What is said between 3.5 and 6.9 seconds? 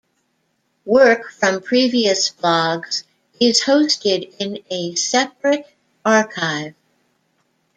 hosted in a separate archive.